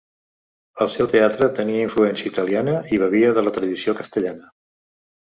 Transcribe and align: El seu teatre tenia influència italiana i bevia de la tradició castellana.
El 0.85 0.87
seu 0.93 1.09
teatre 1.11 1.49
tenia 1.59 1.83
influència 1.87 2.29
italiana 2.31 2.73
i 2.97 2.99
bevia 3.05 3.29
de 3.39 3.45
la 3.47 3.55
tradició 3.59 3.95
castellana. 4.01 4.51